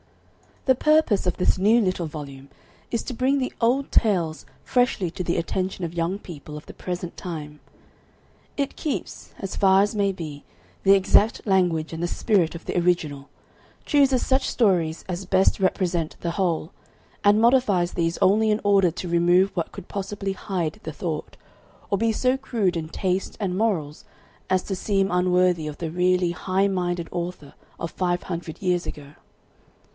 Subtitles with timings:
[0.65, 2.49] The purpose of this new little volume
[2.91, 6.73] is to bring the old tales freshly to the attention of young people of the
[6.73, 7.59] present time.
[8.57, 10.43] It keeps, as far as may be,
[10.83, 13.29] the exact language and the spirit of the original,
[13.85, 16.71] chooses such stories as best represent the whole,
[17.23, 21.37] and modifies these only in order to remove what could possibly hide the thought,
[21.91, 24.05] or be so crude in taste and morals
[24.49, 29.13] as to seem unworthy of the really high minded author of five hundred years ago.